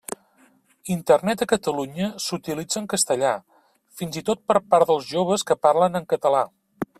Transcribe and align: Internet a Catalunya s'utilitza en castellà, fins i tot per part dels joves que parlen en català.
Internet 0.93 1.43
a 1.43 1.47
Catalunya 1.51 2.07
s'utilitza 2.27 2.79
en 2.81 2.87
castellà, 2.95 3.35
fins 4.01 4.19
i 4.23 4.25
tot 4.31 4.43
per 4.53 4.57
part 4.73 4.93
dels 4.93 5.07
joves 5.11 5.45
que 5.51 5.59
parlen 5.69 6.01
en 6.01 6.11
català. 6.17 6.43